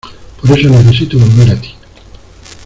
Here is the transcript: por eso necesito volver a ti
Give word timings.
por 0.41 0.57
eso 0.57 0.67
necesito 0.67 1.19
volver 1.19 1.51
a 1.51 1.61
ti 1.61 1.75